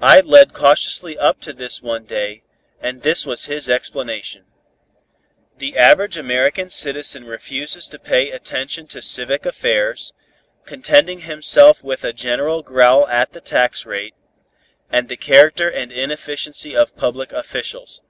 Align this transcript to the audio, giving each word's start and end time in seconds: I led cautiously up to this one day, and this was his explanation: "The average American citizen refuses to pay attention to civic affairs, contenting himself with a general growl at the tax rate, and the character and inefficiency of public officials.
I 0.00 0.20
led 0.20 0.54
cautiously 0.54 1.18
up 1.18 1.38
to 1.42 1.52
this 1.52 1.82
one 1.82 2.06
day, 2.06 2.44
and 2.80 3.02
this 3.02 3.26
was 3.26 3.44
his 3.44 3.68
explanation: 3.68 4.46
"The 5.58 5.76
average 5.76 6.16
American 6.16 6.70
citizen 6.70 7.24
refuses 7.26 7.86
to 7.90 7.98
pay 7.98 8.30
attention 8.30 8.86
to 8.86 9.02
civic 9.02 9.44
affairs, 9.44 10.14
contenting 10.64 11.18
himself 11.20 11.84
with 11.84 12.04
a 12.04 12.14
general 12.14 12.62
growl 12.62 13.06
at 13.08 13.32
the 13.34 13.42
tax 13.42 13.84
rate, 13.84 14.14
and 14.90 15.10
the 15.10 15.18
character 15.18 15.68
and 15.70 15.92
inefficiency 15.92 16.74
of 16.74 16.96
public 16.96 17.30
officials. 17.30 18.00